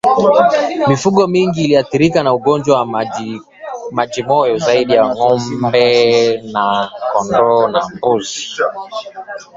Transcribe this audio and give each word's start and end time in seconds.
Mifugo 0.89 1.21
mingine 1.33 1.65
inayoathirika 1.65 2.23
na 2.23 2.33
ugonjwa 2.33 2.75
wa 2.79 2.85
majimoyo 3.91 4.57
zaidi 4.57 4.93
ya 4.93 5.07
ngombe 5.07 5.85
ni 6.43 6.89
kondoo 7.11 7.67
na 7.67 7.81
mbuzi 7.93 8.39